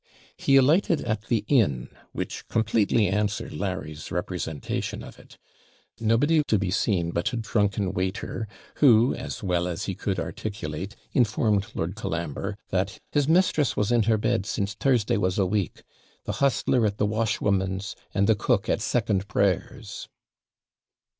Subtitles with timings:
[0.35, 5.37] He alighted at the inn, which completely answered Larry's representation of it.
[5.99, 10.95] Nobody to be seen but a drunken waiter, who, as well as he could articulate,
[11.11, 15.83] informed Lord Colambre that 'his mistress was in her bed since Thursday was a week;
[16.23, 20.09] the hostler at the WASH WOMAN'S, and the cook at second prayers.'